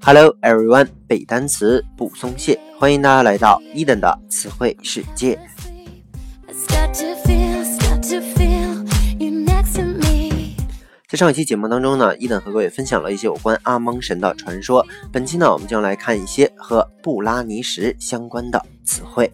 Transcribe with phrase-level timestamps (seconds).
[0.00, 5.40] Hello everyone，背单词不松懈，欢迎大家来到伊登的词汇世界。
[11.08, 14.86] 在上一期节目当中呢，伊登和各位分享了一些有关阿蒙神的传说。
[15.10, 19.32] 本期呢，我们将来看一些和布拉尼什相关的词汇。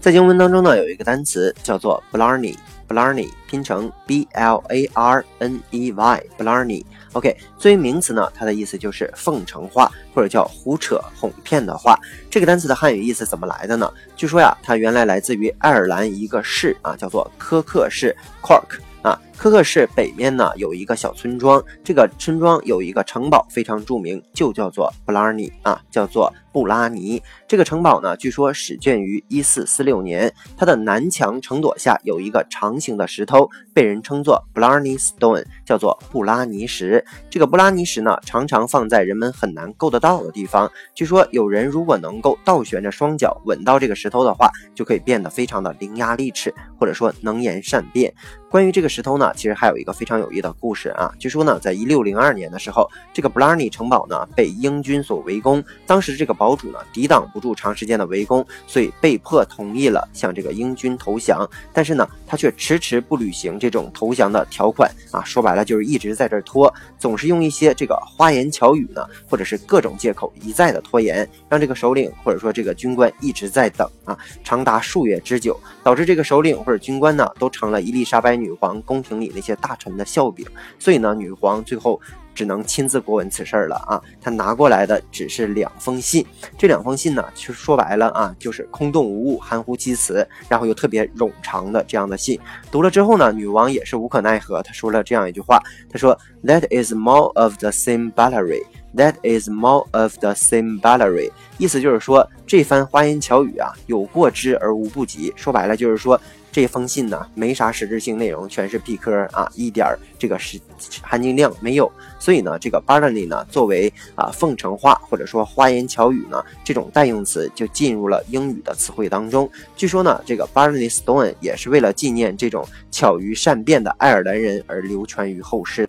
[0.00, 2.56] 在英文当中呢，有一个单词叫做 Blarney。
[2.88, 6.84] Blarney 拼成 B L A R N E Y，Blarney。
[7.14, 11.98] OK，作为名词呢，它的意思就是奉承话或者叫胡扯哄骗的话。
[12.30, 13.92] 这个单词的汉语意思怎么来的呢？
[14.14, 18.78] 据说呀，它原来来自于爱尔兰一个市啊，叫做科克市 （Cork）。
[19.02, 27.20] 啊，科克市北面呢有一个小村庄，这个村庄有一个城堡非常著名，就叫做布拉尼啊，叫做布拉尼。
[27.48, 37.04] 这个城堡呢，据说始建于一四四六年，它的南墙城垛下有一个长形的石头，被人称作 Blarney Stone，叫做布拉尼石。
[37.28, 40.70] 这个布拉尼石呢，常常放在人们很难够得到的地方。
[40.94, 48.14] 据说有人如果能够倒悬着双脚稳到这个石头的话，就可以变得非常的伶牙俐齿，或者说能言善辩。
[48.48, 51.12] 关于这个石头呢，其实还有一个非常有意的故事啊。
[51.18, 61.48] 据说呢，在一六零二年的时候，这个布拉尼城堡呢被英军所围攻，当时这个堡主呢抵挡不住长时间的围攻，所以被迫同意了向这个英军投降。
[61.72, 78.32] 但是呢，他却迟迟不履行这种投降的条款啊，说白了就是一直在这拖，总是用一些这个花言巧语呢，或者是各种借口一再的拖延，让这个首领或者说这个军官一直在等啊，长达数月之久，导致这个首领或者军官呢都成了伊丽莎白。
[78.32, 80.46] 女皇宫廷里那些大臣的笑柄，
[80.78, 82.00] 所以呢，女皇最后
[82.34, 84.02] 只能亲自过问此事了啊。
[84.20, 86.24] 她拿过来的只是两封信，
[86.58, 92.38] 这两封信呢，其实说白了啊，就是空洞无物、含糊其辞，然后又特别冗长的这样的信。
[92.70, 98.62] 读了之后呢，女王也是无可奈何，她说了这样一句话：“她说，That is more of the same b a l l e r y
[98.94, 105.32] That is more of the same b a l l e r y 意思就是说，这番花言巧语啊，有过之而无不及。
[105.36, 106.20] 说白了就是说。
[106.52, 110.60] 这封信呢，没啥实质性内容，全是屁科啊，一点儿这个实
[111.00, 111.90] 含金量没有。
[112.18, 119.50] 所以呢，这个 Barney 呢，作为啊奉承话或者说花言巧语呢，这种代用词就进入了英语的词汇当中。
[119.74, 125.88] 据说呢，这个 Barney Stone 也是为了纪念这种巧于善变的爱尔兰人而流传于后世。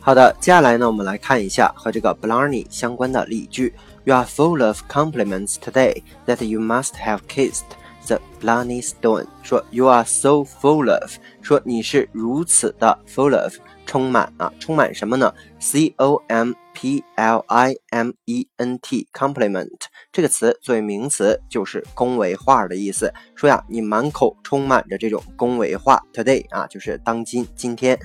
[0.00, 3.74] 好的，接下来呢，我们来看一下和这个 Blarney 相关的例句。
[4.05, 7.65] You are full of compliments today that you must have kissed
[8.07, 9.27] the Blarney Stone。
[9.43, 15.33] 说 You are so full of，说你是如此的 full of，充满啊，充满什么呢？
[15.59, 19.69] C O M P L I M E N T，compliment
[20.11, 23.13] 这个词作为名词就是恭维话的意思。
[23.35, 26.01] 说呀，你满口充满着这种恭维话。
[26.11, 27.99] Today 啊，就是当今今天。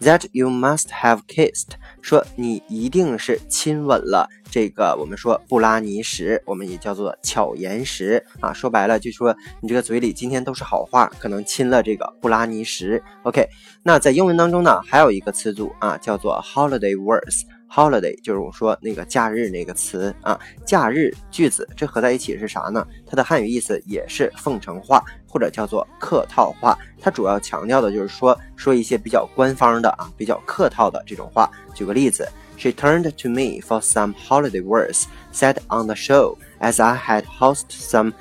[0.00, 1.70] That you must have kissed，
[2.02, 8.52] 说你一定是亲吻了这个我们说布拉尼石，我们也叫做巧言石啊。
[8.52, 13.02] 说白了，就说你这个嘴里今天都是好话，可能亲了这个布拉尼石。
[13.22, 13.48] OK，
[13.82, 17.42] 那在英文当中呢，还有一个词组啊，叫做 holiday words。
[17.68, 22.86] Holiday 就是我说那个假日那个词啊，假日句子这合在一起是啥呢？
[23.04, 25.02] 它的汉语意思也是奉承话
[25.36, 31.46] 或者叫做客套话，它主要强调的就是说说一些比较官方的啊，比较客套的这种话。
[31.74, 32.26] 举个例子
[32.56, 35.04] ，She turned to me for some holiday words
[35.34, 38.14] said on the show as I had host some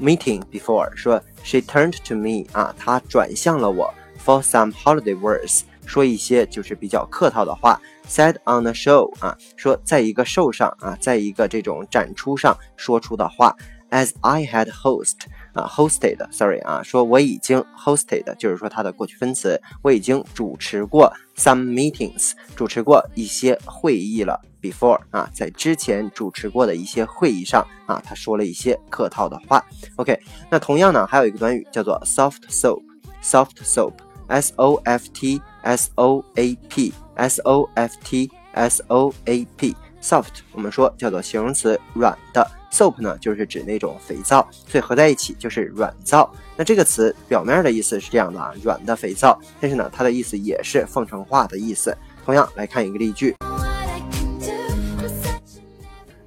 [0.00, 0.96] meeting before。
[0.96, 3.92] 说 She turned to me 啊，她转向了我
[4.24, 5.64] for some holiday words。
[5.84, 7.78] 说一些就是比较客套的话
[8.08, 13.54] ，said on the show 啊，说在一个 show 上啊，在一个这种展出上说出的话
[13.92, 15.18] ，as I had host
[15.52, 29.64] 啊，hosted，sorry 啊，说我已经 hosted，就是说它的过去分词，我已经主持过 some meetings，主持过一些会议了，before 啊，在之前主持过的一些会议上啊，他说了一些客套的话。
[29.94, 30.18] OK，
[30.50, 35.40] 那同样呢，还有一个短语叫做 soft soap，soft soap，s o f t。
[35.64, 42.44] s o a p s o f t s o a p soft，我们说叫做形容词，软的。
[42.72, 46.28] Soap 呢，就是指那种肥皂，所以合在一起就是软皂。
[46.56, 51.96] 那这个词表面的意思是这样的啊，软的肥皂，但是呢，它的意思也是奉承话的意思。
[52.24, 53.36] 同样来看一个例句，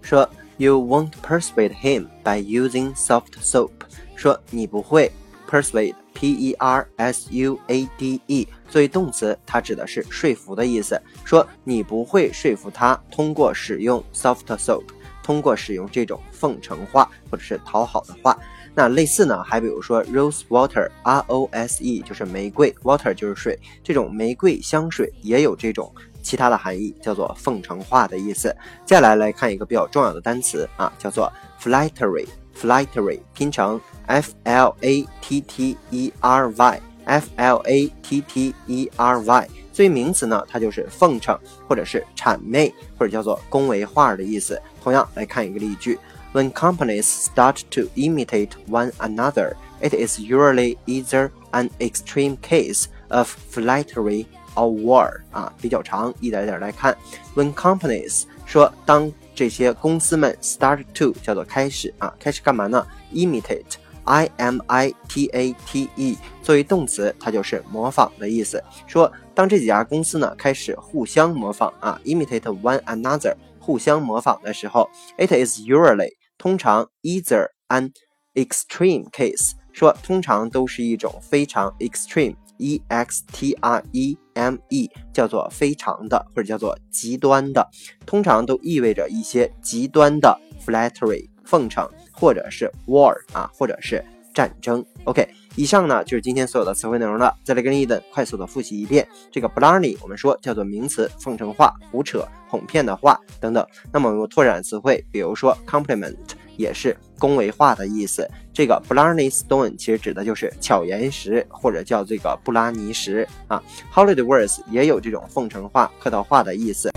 [0.02, 3.72] 说 You won't persuade him by using soft soap。
[4.16, 5.12] 说你不会
[5.50, 5.96] persuade。
[6.18, 10.98] P E R S U A D E 作为动词，它指的是说服的意思。
[11.26, 14.86] 说你不会说服他通过使用 soft soap
[15.26, 18.38] 通过使用这种奉承话或者是讨好的话。
[18.76, 25.92] 那类似呢，还比如说 rose water，R O S E 就是玫瑰，water 就是水，这种玫瑰香水也有这种
[26.22, 28.56] 其他的含义，叫做奉承话的意思。
[28.86, 38.92] 接下来来看一个比较重要的单词啊，叫做 flattery，flattery 拼成 F L A T T E R Y，F L A T T E
[38.98, 39.50] R Y。
[39.76, 41.38] 作为名词呢，它就是奉承
[41.68, 44.58] 或者是谄媚或者叫做恭维话的意思。
[44.82, 46.00] 同样来看一个例句。
[46.32, 54.28] When companies start to imitate one another, it is usually either an extreme case of flattery
[54.56, 55.20] or war.
[55.32, 56.98] 啊，比较长，一点点来看。
[57.36, 63.76] When companies 说，当这些公司们 start to 叫做开始啊，开始干嘛呢？imitate。
[64.06, 68.64] I M I T A T E 作为动词，它就是模仿的意思。
[68.86, 77.92] 说，当这几家公司呢开始互相模仿啊，imitate one another，互相模仿的时候，it is usually 通常 either an
[78.34, 87.68] extreme case 说通常都是一种非常 extreme，e x t r e m e 叫做非常的或者叫做极端的，
[88.06, 94.04] 通常都意味着一些极端的 flattery 奉承或者是 war 啊或者是
[94.34, 94.86] 战争。
[95.04, 97.34] OK，以上呢就是今天所有的词汇内容了。
[97.44, 103.66] 再来跟伊登快速的复习一遍，这个 blarney 我们说叫做名词，奉承话、胡扯、哄骗的话等等。
[103.92, 106.16] 那么我们拓展词汇，比如说 compliment
[106.58, 108.30] 也是恭维话的意思。
[108.54, 113.62] 这个 blarney stone 其实指的就是巧言石，或者叫这个布拉尼石啊。
[113.94, 116.92] holiday words 也有这种奉承话、客套话的意思。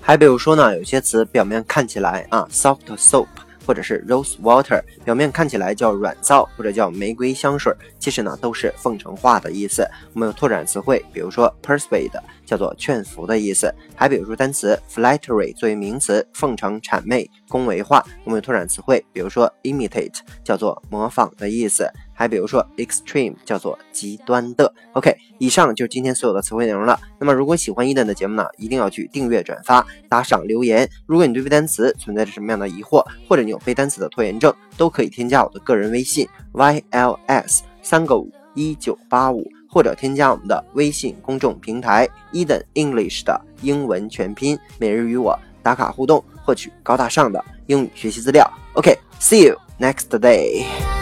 [0.00, 3.26] 还比如说呢，有些词表面看起来啊，soft soap。
[3.68, 9.86] 或者是 rose water，表面看起来叫软皂或者叫玫瑰香水，其实呢都是奉承话的意思。
[10.14, 13.70] 我们有拓展词汇，比如说 persuade，叫做劝服的意思。
[13.94, 18.04] 还比如说单词 flattery，作为名词，奉承、谄媚、恭维话。
[18.24, 21.90] 我们有拓展词汇，比如说 imitate，叫做模仿的意思。
[22.12, 24.74] 还比如说，extreme 叫做极端的。
[24.92, 26.98] OK，以上就是今天所有的词汇内容了。
[27.20, 30.88] 那么，如果喜欢伊登的节目呢，一定要去订阅、转发、打赏、留言。
[31.06, 48.50] 如果你对背单词存在着什么样的疑惑，或者你有背单词的拖延症，都可以添加我的个人微信 yls 三个五一九八五，或者添加我们的微信公众平台伊登 English 的英文全拼，每日与我打卡互动，获取高大上的英语学习资料。
[48.72, 50.97] OK，see you next day。